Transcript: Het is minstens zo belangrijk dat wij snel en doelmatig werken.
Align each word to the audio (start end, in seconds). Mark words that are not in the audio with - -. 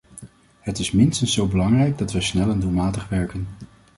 Het 0.59 0.79
is 0.79 0.91
minstens 0.91 1.33
zo 1.33 1.47
belangrijk 1.47 1.97
dat 1.97 2.11
wij 2.11 2.21
snel 2.21 2.49
en 2.49 2.59
doelmatig 2.59 3.07
werken. 3.09 3.47